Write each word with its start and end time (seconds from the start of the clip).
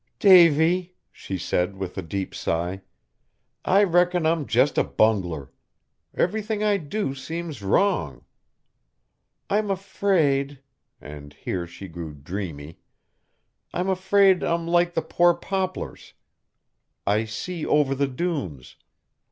"Davy," 0.17 0.95
she 1.11 1.37
said 1.37 1.75
with 1.75 1.95
a 1.95 2.01
deep 2.01 2.33
sigh, 2.33 2.81
"I 3.63 3.83
reckon 3.83 4.25
I'm 4.25 4.47
just 4.47 4.79
a 4.79 4.83
bungler. 4.83 5.51
Everything 6.15 6.63
I 6.63 6.77
do 6.77 7.13
seems 7.13 7.61
wrong. 7.61 8.25
I'm 9.47 9.69
afraid," 9.69 10.59
and 10.99 11.33
here 11.33 11.67
she 11.67 11.87
grew 11.87 12.15
dreamy, 12.15 12.79
"I'm 13.75 13.89
afraid 13.89 14.41
I'm 14.43 14.65
like 14.67 14.95
the 14.95 15.03
poor 15.03 15.35
poplars. 15.35 16.13
I 17.05 17.25
see 17.25 17.63
over 17.63 17.93
the 17.93 18.07
dunes. 18.07 18.77